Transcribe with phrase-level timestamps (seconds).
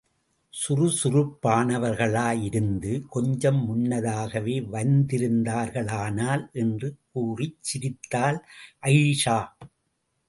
[0.53, 6.51] சுறுசுறுப்பானவர்களாயிருந்து, கொஞ்சம் முன்னதாகவே வந்திருந்தார்களானால்...
[6.51, 8.39] என்று கூறிச்சிரித்தாள்
[8.81, 9.45] அயீஷா.